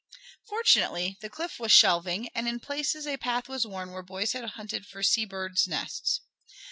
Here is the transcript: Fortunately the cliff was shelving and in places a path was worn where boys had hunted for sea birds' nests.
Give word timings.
Fortunately 0.47 1.19
the 1.21 1.29
cliff 1.29 1.59
was 1.59 1.71
shelving 1.71 2.29
and 2.29 2.47
in 2.47 2.59
places 2.59 3.05
a 3.05 3.17
path 3.17 3.47
was 3.47 3.67
worn 3.67 3.91
where 3.91 4.01
boys 4.01 4.33
had 4.33 4.43
hunted 4.45 4.87
for 4.87 5.03
sea 5.03 5.25
birds' 5.25 5.67
nests. 5.67 6.21